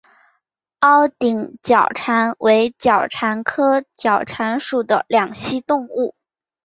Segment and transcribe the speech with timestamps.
[0.79, 6.15] 凹顶角蟾为角蟾科角蟾属的两栖动物。